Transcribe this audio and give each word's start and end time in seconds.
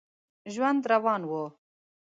ژوند 0.53 0.79
روان 0.91 1.21
و. 1.29 1.31